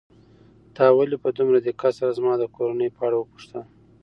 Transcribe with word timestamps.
تا 0.75 0.85
ولې 0.97 1.17
په 1.23 1.29
دومره 1.37 1.57
دقت 1.67 1.93
سره 1.99 2.15
زما 2.19 2.33
د 2.37 2.43
کورنۍ 2.55 2.89
په 2.95 3.01
اړه 3.07 3.17
وپوښتل؟ 3.19 3.63